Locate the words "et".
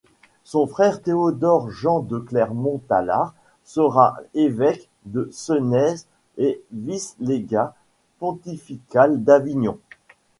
6.39-6.63